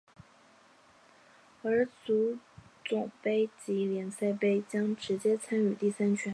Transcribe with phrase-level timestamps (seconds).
[1.61, 2.39] 而足
[2.83, 6.29] 总杯及联赛杯将直接参与第三圈。